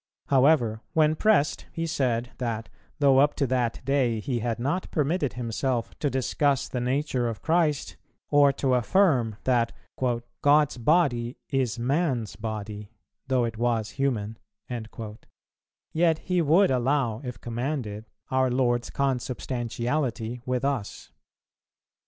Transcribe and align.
However, 0.29 0.81
when 0.93 1.15
pressed, 1.15 1.67
he 1.71 1.85
said, 1.85 2.31
that, 2.39 2.69
though 2.97 3.19
up 3.19 3.35
to 3.35 3.45
that 3.45 3.85
day 3.85 4.19
he 4.19 4.39
had 4.39 4.57
not 4.57 4.89
permitted 4.89 5.33
himself 5.33 5.93
to 5.99 6.09
discuss 6.09 6.67
the 6.67 6.81
nature 6.81 7.29
of 7.29 7.43
Christ, 7.43 7.97
or 8.31 8.51
to 8.53 8.73
affirm 8.73 9.35
that 9.43 9.73
"God's 10.41 10.77
body 10.79 11.37
is 11.49 11.77
man's 11.77 12.35
body 12.35 12.89
though 13.27 13.43
it 13.45 13.59
was 13.59 13.91
human," 13.91 14.39
yet 15.93 16.17
he 16.17 16.41
would 16.41 16.71
allow, 16.71 17.21
if 17.23 17.39
commanded, 17.39 18.05
our 18.31 18.49
Lord's 18.49 18.89
consubstantiality 18.89 20.41
with 20.47 20.65
us. 20.65 21.11